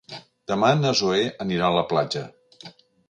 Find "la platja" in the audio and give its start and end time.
1.77-2.25